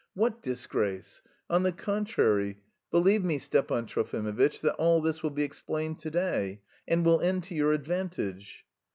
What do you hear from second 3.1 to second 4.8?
me, Stepan Trofimovitch, that